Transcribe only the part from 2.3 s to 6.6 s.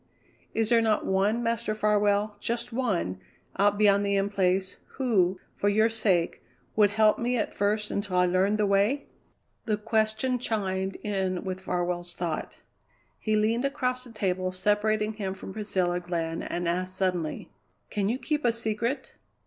just one, out beyond the In Place, who, for your sake,